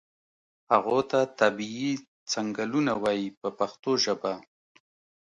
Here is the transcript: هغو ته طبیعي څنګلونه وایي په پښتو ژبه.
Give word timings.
هغو 0.73 0.99
ته 1.11 1.19
طبیعي 1.39 1.91
څنګلونه 2.33 2.91
وایي 3.03 3.27
په 3.39 3.47
پښتو 3.59 3.91
ژبه. 4.03 4.33